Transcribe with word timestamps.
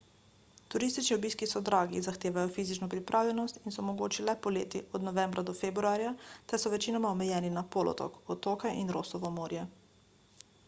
turistični 0.73 1.15
obiski 1.15 1.47
so 1.49 1.59
dragi 1.65 1.99
zahtevajo 2.05 2.49
fizično 2.55 2.87
pripravljenost 2.93 3.59
in 3.69 3.75
so 3.75 3.83
mogoči 3.89 4.25
le 4.29 4.33
poleti 4.47 4.81
od 4.99 5.05
novembra 5.09 5.43
do 5.49 5.55
februarja 5.59 6.13
ter 6.53 6.61
so 6.63 6.71
večinoma 6.75 7.11
omejeni 7.17 7.51
na 7.59 7.63
polotok 7.77 8.17
otoke 8.37 8.73
in 8.81 8.89
rossovo 8.97 9.31
morje 9.37 9.67